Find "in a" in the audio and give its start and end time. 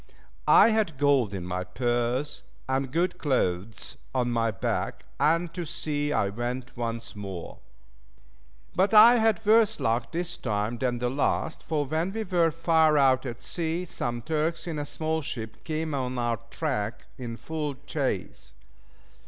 14.65-14.87